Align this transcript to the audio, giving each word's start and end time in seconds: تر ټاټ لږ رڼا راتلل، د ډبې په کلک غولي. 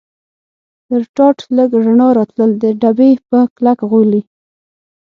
تر 0.87 1.01
ټاټ 1.15 1.37
لږ 1.57 1.69
رڼا 1.85 2.09
راتلل، 2.17 2.51
د 2.63 2.65
ډبې 2.81 3.11
په 3.29 3.39
کلک 3.55 3.79
غولي. 3.89 4.21